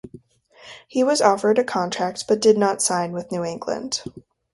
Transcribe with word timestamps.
He 0.87 1.03
was 1.03 1.21
offered 1.21 1.59
a 1.59 1.63
contract 1.63 2.25
but 2.27 2.41
did 2.41 2.57
not 2.57 2.81
sign 2.81 3.11
with 3.11 3.31
New 3.31 3.43
England. 3.43 4.01